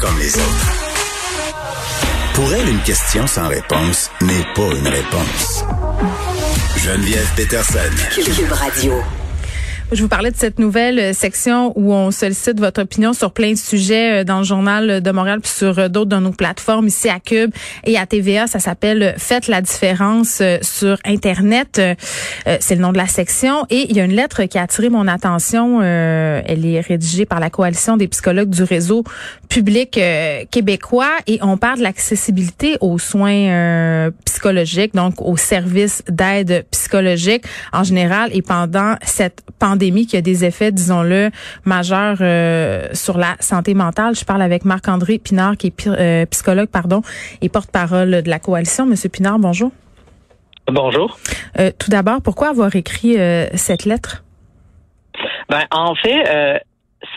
[0.00, 0.72] Comme les autres.
[2.34, 5.64] Pour elle, une question sans réponse n'est pas une réponse.
[6.76, 7.78] Geneviève Peterson.
[8.14, 8.94] Cube Radio.
[9.92, 13.50] Je vous parlais de cette nouvelle euh, section où on sollicite votre opinion sur plein
[13.50, 16.86] de sujets euh, dans le journal de Montréal puis sur euh, d'autres de nos plateformes
[16.86, 17.50] ici à Cube
[17.82, 18.46] et à TVA.
[18.46, 21.80] Ça s'appelle Faites la différence sur Internet.
[22.60, 23.66] C'est le nom de la section.
[23.68, 25.82] Et il y a une lettre qui a attiré mon attention.
[25.82, 29.04] Elle est rédigée par la coalition des psychologues du réseau
[29.50, 30.00] public
[30.50, 37.82] québécois et on parle de l'accessibilité aux soins psychologiques, donc aux services d'aide psychologique en
[37.82, 41.30] général et pendant cette pandémie qui a des effets, disons-le,
[41.64, 44.14] majeurs euh, sur la santé mentale.
[44.16, 47.02] Je parle avec Marc-André Pinard, qui est euh, psychologue, pardon,
[47.40, 48.86] et porte-parole de la coalition.
[48.86, 49.70] Monsieur Pinard, bonjour.
[50.66, 51.18] Bonjour.
[51.58, 53.16] Euh, tout d'abord, pourquoi avoir écrit
[53.54, 54.24] cette lettre?
[55.48, 56.62] Ben, en fait,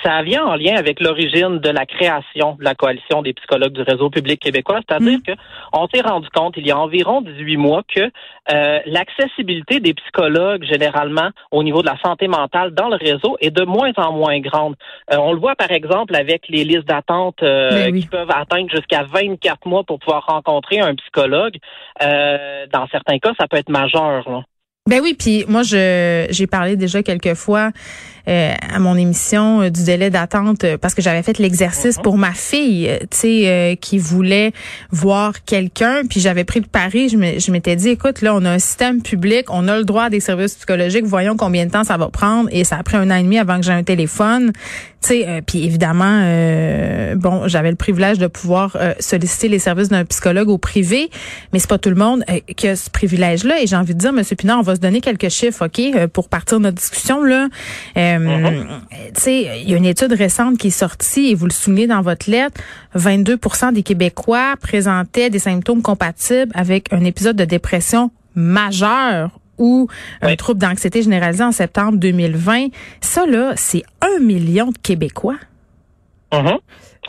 [0.03, 3.81] ça vient en lien avec l'origine de la création de la coalition des psychologues du
[3.81, 5.21] réseau public québécois, c'est-à-dire mm.
[5.21, 5.31] que
[5.73, 10.63] on s'est rendu compte il y a environ 18 mois que euh, l'accessibilité des psychologues
[10.63, 14.39] généralement au niveau de la santé mentale dans le réseau est de moins en moins
[14.39, 14.75] grande.
[15.11, 18.69] Euh, on le voit par exemple avec les listes d'attente euh, ben qui peuvent atteindre
[18.69, 21.57] jusqu'à 24 mois pour pouvoir rencontrer un psychologue.
[21.99, 24.29] dans certains cas, ça peut être majeur.
[24.29, 24.43] Là.
[24.89, 27.71] Ben oui, puis moi je j'ai parlé déjà quelques fois
[28.29, 32.17] euh, à mon émission euh, du délai d'attente euh, parce que j'avais fait l'exercice pour
[32.17, 34.53] ma fille, tu sais, qui voulait
[34.91, 38.59] voir quelqu'un, puis j'avais pris le pari, je m'étais dit, écoute, là, on a un
[38.59, 41.97] système public, on a le droit à des services psychologiques, voyons combien de temps ça
[41.97, 44.53] va prendre, et ça a pris un an et demi avant que j'ai un téléphone,
[45.01, 46.21] tu sais, puis évidemment,
[47.17, 51.09] bon, j'avais le privilège de pouvoir solliciter les services d'un psychologue au privé,
[51.51, 52.23] mais c'est pas tout le monde
[52.55, 55.01] qui a ce privilège-là, et j'ai envie de dire, Monsieur Pinard, on va se donner
[55.01, 57.47] quelques chiffres, ok, pour partir de notre discussion là.
[57.97, 58.63] Euh,
[59.15, 61.87] tu sais, il y a une étude récente qui est sortie et vous le soulignez
[61.87, 62.59] dans votre lettre,
[62.95, 69.87] 22% des Québécois présentaient des symptômes compatibles avec un épisode de dépression majeur ou
[70.21, 72.67] un trouble d'anxiété généralisé en septembre 2020.
[73.01, 75.37] Ça, là, c'est un million de Québécois.
[76.31, 76.57] Mm-hmm.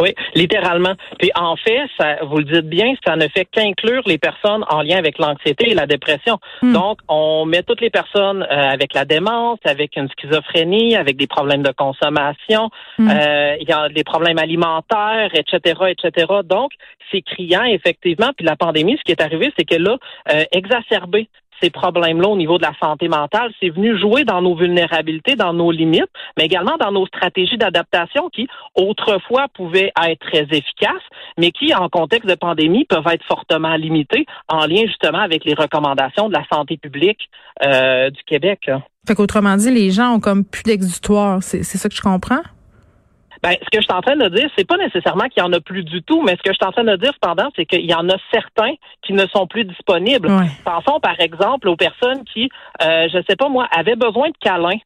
[0.00, 0.94] Oui, littéralement.
[1.18, 4.82] Puis en fait, ça, vous le dites bien, ça ne fait qu'inclure les personnes en
[4.82, 6.38] lien avec l'anxiété et la dépression.
[6.62, 6.72] Hmm.
[6.72, 11.26] Donc, on met toutes les personnes euh, avec la démence, avec une schizophrénie, avec des
[11.26, 13.08] problèmes de consommation, hmm.
[13.08, 16.26] euh, il y a des problèmes alimentaires, etc., etc.
[16.44, 16.72] Donc,
[17.12, 18.30] c'est criant effectivement.
[18.36, 19.96] Puis la pandémie, ce qui est arrivé, c'est que là,
[20.32, 21.28] euh, exacerbé
[21.62, 23.52] ces problèmes-là au niveau de la santé mentale.
[23.60, 28.28] C'est venu jouer dans nos vulnérabilités, dans nos limites, mais également dans nos stratégies d'adaptation
[28.30, 31.02] qui, autrefois, pouvaient être très efficaces,
[31.38, 35.54] mais qui, en contexte de pandémie, peuvent être fortement limitées en lien justement avec les
[35.54, 37.28] recommandations de la santé publique
[37.64, 38.70] euh, du Québec.
[39.06, 41.42] Fait qu'autrement dit, les gens ont comme plus d'exutoire.
[41.42, 42.42] C'est ça que je comprends?
[43.44, 45.52] Ben, ce que je suis en train de dire, c'est pas nécessairement qu'il y en
[45.52, 47.66] a plus du tout, mais ce que je suis en train de dire cependant, c'est
[47.66, 48.72] qu'il y en a certains
[49.02, 50.30] qui ne sont plus disponibles.
[50.64, 52.48] Pensons par exemple aux personnes qui,
[52.82, 54.80] euh, je sais pas moi, avaient besoin de câlins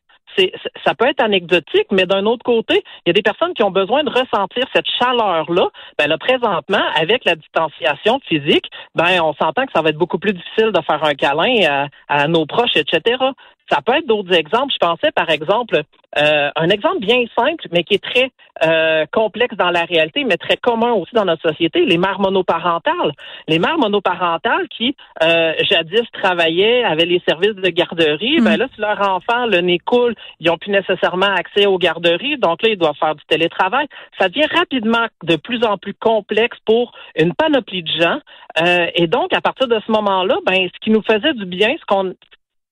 [0.85, 3.73] ça peut être anecdotique, mais d'un autre côté, il y a des personnes qui ont
[3.73, 5.69] besoin de ressentir cette chaleur-là.
[5.99, 10.19] Ben là, présentement, avec la distanciation physique, ben on s'entend que ça va être beaucoup
[10.19, 13.17] plus difficile de faire un câlin à nos proches, etc.
[13.71, 14.73] Ça peut être d'autres exemples.
[14.73, 15.83] Je pensais, par exemple,
[16.17, 18.31] euh, un exemple bien simple, mais qui est très
[18.65, 23.13] euh, complexe dans la réalité, mais très commun aussi dans notre société, les mères monoparentales.
[23.47, 28.59] Les mères monoparentales qui, euh, jadis, travaillaient, avaient les services de garderie, ben mm.
[28.59, 32.63] là, si leur enfant, le nez coule, ils n'ont plus nécessairement accès aux garderies, donc
[32.63, 33.87] là, ils doivent faire du télétravail.
[34.19, 38.19] Ça devient rapidement de plus en plus complexe pour une panoplie de gens.
[38.95, 41.85] et donc, à partir de ce moment-là, ben, ce qui nous faisait du bien, ce
[41.87, 42.15] qu'on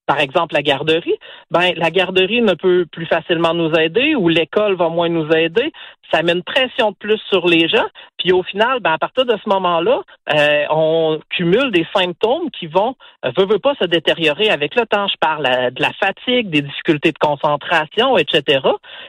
[0.06, 1.18] par exemple la garderie,
[1.50, 5.72] ben la garderie ne peut plus facilement nous aider ou l'école va moins nous aider.
[6.12, 7.86] Ça met une pression de plus sur les gens.
[8.18, 12.68] Puis au final, ben à partir de ce moment-là, euh, on cumule des symptômes qui
[12.68, 12.94] vont
[13.24, 15.08] euh, veut, veut pas se détériorer avec le temps.
[15.08, 18.60] Je parle de la fatigue, des difficultés de concentration, etc.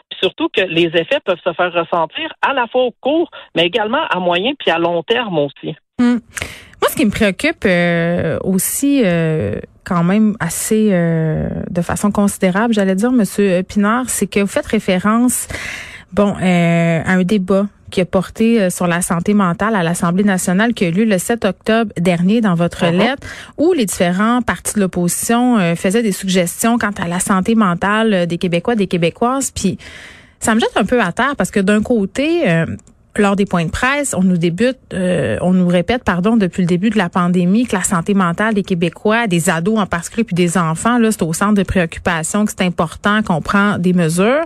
[0.09, 3.65] Puis surtout que les effets peuvent se faire ressentir à la fois au court, mais
[3.65, 5.75] également à moyen puis à long terme aussi.
[5.99, 6.17] Hmm.
[6.87, 12.73] Moi, ce qui me préoccupe euh, aussi, euh, quand même assez euh, de façon considérable,
[12.73, 15.49] j'allais dire, Monsieur Pinard, c'est que vous faites référence,
[16.13, 20.73] bon, à un débat qui a porté euh, sur la santé mentale à l'Assemblée nationale
[20.73, 22.97] qui a eu lieu le 7 octobre dernier dans votre uh-huh.
[22.97, 27.53] lettre, où les différents partis de l'opposition euh, faisaient des suggestions quant à la santé
[27.55, 29.51] mentale des Québécois, des Québécoises.
[29.51, 29.77] Puis
[30.39, 32.43] ça me jette un peu à terre parce que d'un côté,
[33.21, 36.67] lors des points de presse, on nous débute, euh, on nous répète, pardon, depuis le
[36.67, 40.35] début de la pandémie, que la santé mentale des Québécois, des ados en particulier, puis
[40.35, 44.45] des enfants, là, c'est au centre de préoccupation, que c'est important, qu'on prend des mesures.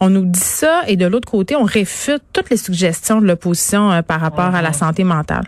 [0.00, 3.90] On nous dit ça, et de l'autre côté, on réfute toutes les suggestions de l'opposition
[3.90, 4.74] euh, par rapport à la mhm.
[4.74, 5.44] santé mentale.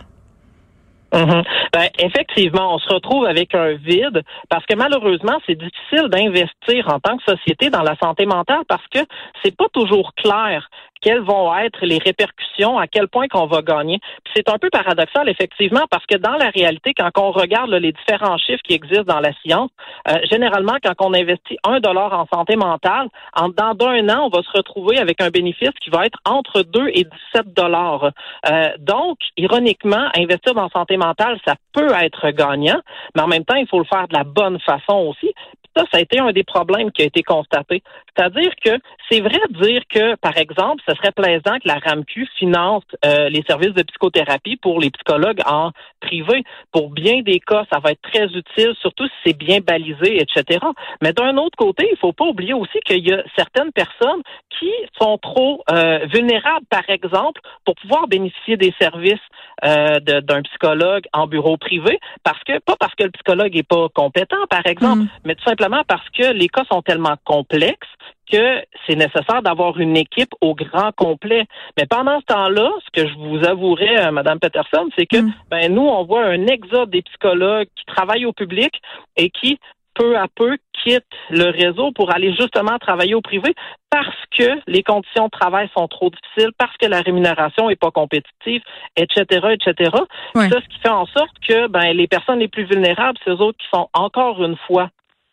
[1.13, 1.43] Mhm.
[1.73, 6.99] Ben, effectivement, on se retrouve avec un vide parce que malheureusement, c'est difficile d'investir en
[6.99, 8.99] tant que société dans la santé mentale parce que
[9.43, 10.69] c'est pas toujours clair
[11.01, 13.99] quelles vont être les répercussions, à quel point qu'on va gagner.
[14.35, 18.37] C'est un peu paradoxal, effectivement, parce que dans la réalité, quand on regarde les différents
[18.37, 19.71] chiffres qui existent dans la science,
[20.07, 24.35] euh, généralement, quand on investit un dollar en santé mentale, en dans d'un an, on
[24.35, 28.11] va se retrouver avec un bénéfice qui va être entre 2 et 17 dollars.
[28.49, 32.79] Euh, donc, ironiquement, investir dans santé mentale, ça peut être gagnant,
[33.15, 35.33] mais en même temps, il faut le faire de la bonne façon aussi.
[35.75, 37.81] Ça, ça a été un des problèmes qui a été constaté.
[38.15, 38.71] C'est-à-dire que
[39.09, 43.29] c'est vrai de dire que, par exemple, ce serait plaisant que la RAMQ finance euh,
[43.29, 45.71] les services de psychothérapie pour les psychologues en
[46.01, 46.43] privé.
[46.71, 50.59] Pour bien des cas, ça va être très utile, surtout si c'est bien balisé, etc.
[51.01, 54.21] Mais d'un autre côté, il faut pas oublier aussi qu'il y a certaines personnes
[54.59, 59.19] qui sont trop euh, vulnérables, par exemple, pour pouvoir bénéficier des services
[59.63, 63.87] euh, d'un psychologue en bureau privé, parce que pas parce que le psychologue est pas
[63.93, 65.09] compétent, par exemple, mm.
[65.25, 67.87] mais tout simplement parce que les cas sont tellement complexes
[68.31, 71.45] que c'est nécessaire d'avoir une équipe au grand complet.
[71.77, 75.33] Mais pendant ce temps-là, ce que je vous avouerai, euh, Madame Peterson, c'est que mm.
[75.49, 78.81] ben nous, on voit un exode des psychologues qui travaillent au public
[79.17, 79.59] et qui
[79.93, 83.53] peu à peu quittent le réseau pour aller justement travailler au privé
[83.89, 87.91] parce que les conditions de travail sont trop difficiles, parce que la rémunération est pas
[87.91, 88.61] compétitive,
[88.95, 89.91] etc., etc.
[90.33, 93.41] Ça, ce qui fait en sorte que ben, les personnes les plus vulnérables, c'est eux
[93.41, 94.89] autres qui sont encore une fois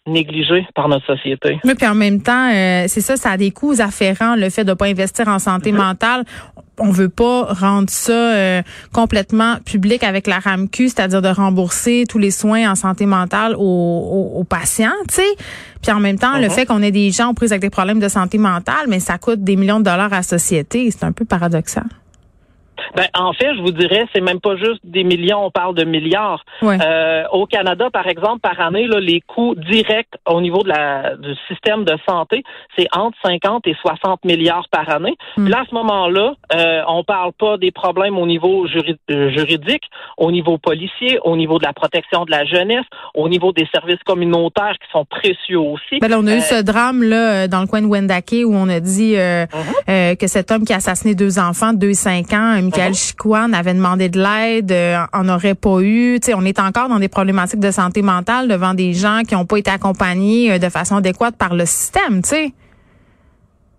[0.08, 1.58] négligé par notre société.
[1.64, 4.64] Mais puis en même temps, euh, c'est ça, ça a des coûts afférents, le fait
[4.64, 5.78] de pas investir en santé mhm.
[5.78, 6.24] mentale.
[6.80, 8.62] On veut pas rendre ça euh,
[8.92, 14.32] complètement public avec la RAMQ, c'est-à-dire de rembourser tous les soins en santé mentale aux,
[14.36, 15.36] aux, patients, tu sais.
[15.82, 16.50] Puis en même temps, le mhm.
[16.50, 19.42] fait qu'on ait des gens pris avec des problèmes de santé mentale, mais ça coûte
[19.42, 21.86] des millions de dollars à la société, c'est un peu paradoxal.
[22.96, 25.84] Ben, en fait, je vous dirais, c'est même pas juste des millions, on parle de
[25.84, 26.44] milliards.
[26.62, 31.16] Euh, au Canada, par exemple, par année, là, les coûts directs au niveau de la,
[31.16, 32.42] du système de santé,
[32.76, 35.16] c'est entre 50 et 60 milliards par année.
[35.36, 35.48] Hmm.
[35.48, 39.84] là, à ce moment-là, euh, on parle pas des problèmes au niveau euh, juridique,
[40.16, 42.84] au niveau policier, au niveau de la protection de la jeunesse,
[43.14, 45.98] au niveau des services communautaires qui sont précieux aussi.
[46.00, 48.68] Ben là, on a eu ce drame là dans le coin de Wendake où on
[48.68, 50.16] a dit uh-huh.
[50.16, 54.08] que cet homme qui a assassiné deux enfants de 2 5 ans, Chicoine avait demandé
[54.08, 56.18] de l'aide, euh, en aurait pas eu.
[56.34, 59.58] on est encore dans des problématiques de santé mentale devant des gens qui n'ont pas
[59.58, 62.52] été accompagnés euh, de façon adéquate par le système, tu sais.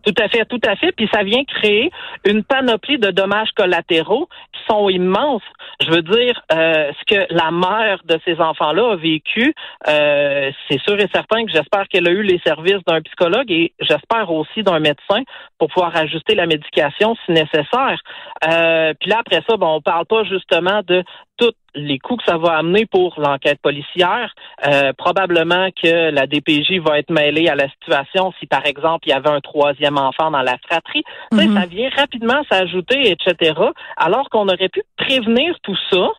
[0.05, 0.91] Tout à fait, tout à fait.
[0.93, 1.91] Puis ça vient créer
[2.25, 5.43] une panoplie de dommages collatéraux qui sont immenses.
[5.81, 9.53] Je veux dire, euh, ce que la mère de ces enfants-là a vécu,
[9.87, 13.73] euh, c'est sûr et certain que j'espère qu'elle a eu les services d'un psychologue et
[13.81, 15.23] j'espère aussi d'un médecin
[15.57, 17.99] pour pouvoir ajuster la médication si nécessaire.
[18.47, 21.03] Euh, puis là, après ça, bon, on parle pas justement de
[21.37, 24.33] tous les coûts que ça va amener pour l'enquête policière.
[24.67, 29.11] Euh, probablement que la DPJ va être mêlée à la situation si, par exemple, il
[29.11, 31.03] y avait un troisième enfant dans la fratrie.
[31.31, 31.55] Mhm.
[31.59, 33.53] ça vient rapidement s'ajouter, etc.
[33.97, 36.09] Alors qu'on aurait pu prévenir tout ça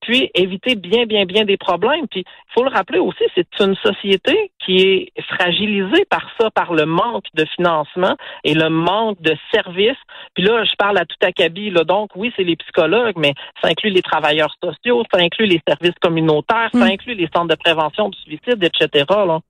[0.00, 2.06] puis éviter bien, bien, bien des problèmes.
[2.08, 6.72] Puis il faut le rappeler aussi, c'est une société qui est fragilisée par ça, par
[6.72, 9.96] le manque de financement et le manque de services.
[10.34, 11.70] Puis là, je parle à tout acabit.
[11.70, 15.60] Là, donc, oui, c'est les psychologues, mais ça inclut les travailleurs sociaux, ça inclut les
[15.66, 16.82] services communautaires, ça hmm.
[16.82, 19.04] inclut les centres de prévention du suicide, etc.
[19.08, 19.40] Là.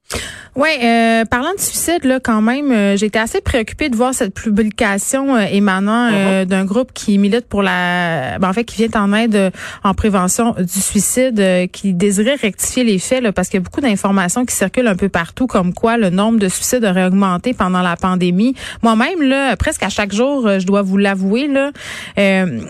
[0.57, 4.35] Oui, euh, parlant de suicide, là, quand même, euh, j'étais assez préoccupée de voir cette
[4.35, 6.47] publication euh, émanant uh-huh.
[6.47, 9.52] d'un groupe qui milite pour la, ben, en fait, qui vient en aide
[9.85, 13.80] en prévention du suicide, qui désirait rectifier les faits, là, parce qu'il y a beaucoup
[13.80, 17.83] d'informations qui circulent un peu partout, comme quoi le nombre de suicides aurait augmenté pendant
[17.83, 18.54] la pandémie.
[18.83, 21.71] Moi-même, là, presque à chaque jour, je dois vous l'avouer, là,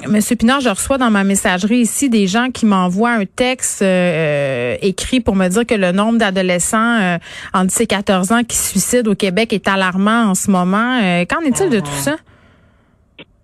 [0.09, 3.83] Monsieur Pinard, je reçois dans ma messagerie ici des gens qui m'envoient un texte
[4.83, 7.19] écrit pour me dire que le nombre d'adolescents
[7.55, 11.01] en ces 14 ans qui se suicident au Québec est alarmant en ce moment.
[11.03, 12.17] Euh, qu'en est-il de tout ça?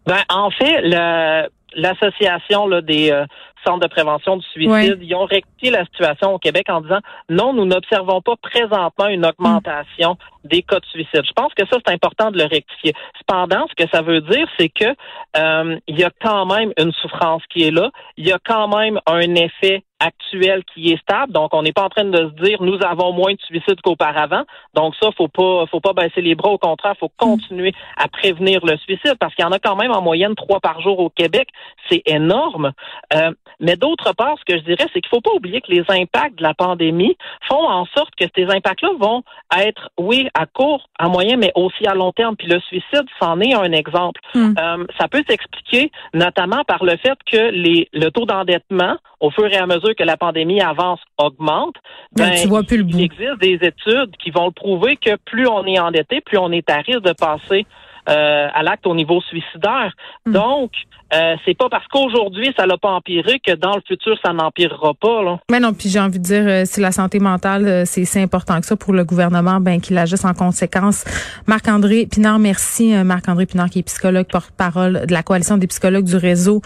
[0.07, 3.25] Ben, en fait, le, l'association des euh,
[3.67, 7.53] centres de prévention du suicide, ils ont rectifié la situation au Québec en disant non,
[7.53, 11.23] nous n'observons pas présentement une augmentation des cas de suicide.
[11.25, 12.93] Je pense que ça, c'est important de le rectifier.
[13.19, 14.95] Cependant, ce que ça veut dire, c'est que
[15.37, 17.91] euh, il y a quand même une souffrance qui est là.
[18.17, 21.33] Il y a quand même un effet actuel qui est stable.
[21.33, 24.43] Donc, on n'est pas en train de se dire nous avons moins de suicides qu'auparavant.
[24.75, 26.51] Donc, ça, faut pas, faut pas baisser les bras.
[26.51, 29.93] Au contraire, faut continuer à prévenir le suicide parce qu'il y en a quand même
[29.93, 31.49] en moyenne trois par jour au Québec.
[31.91, 32.73] C'est énorme.
[33.15, 35.85] Euh, mais d'autre part, ce que je dirais, c'est qu'il faut pas oublier que les
[35.89, 37.17] impacts de la pandémie
[37.49, 39.23] font en sorte que ces impacts-là vont
[39.57, 42.37] être, oui, à court, à moyen, mais aussi à long terme.
[42.37, 44.21] Puis le suicide, c'en est un exemple.
[44.35, 44.55] Hmm.
[44.59, 49.47] Euh, ça peut s'expliquer notamment par le fait que les, le taux d'endettement, au fur
[49.47, 51.77] et à mesure que la pandémie avance, augmente.
[52.13, 55.47] Ben, tu vois plus le Il existe des études qui vont le prouver que plus
[55.47, 57.67] on est endetté, plus on est à risque de passer
[58.09, 59.93] euh, à l'acte au niveau suicidaire.
[60.27, 60.33] Hmm.
[60.33, 60.71] Donc,
[61.15, 64.95] euh, c'est pas parce qu'aujourd'hui ça l'a pas empiré que dans le futur ça n'empirera
[64.95, 65.23] pas.
[65.23, 65.39] Là.
[65.51, 68.19] Mais non, puis j'ai envie de dire, euh, si la santé mentale euh, c'est si
[68.19, 71.05] important que ça pour le gouvernement, ben qu'il agisse en conséquence.
[71.47, 76.17] Marc-André Pinard, merci Marc-André Pinard qui est psychologue porte-parole de la coalition des psychologues du
[76.17, 76.63] réseau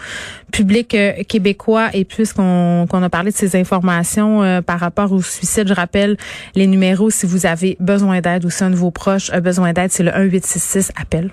[0.51, 0.95] public
[1.27, 1.89] québécois.
[1.93, 6.17] Et puisqu'on qu'on a parlé de ces informations par rapport au suicide, je rappelle
[6.55, 9.73] les numéros si vous avez besoin d'aide ou si un de vos proches a besoin
[9.73, 11.28] d'aide, c'est le 1866 appel.